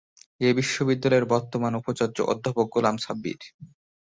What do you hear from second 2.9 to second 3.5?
Sabbir.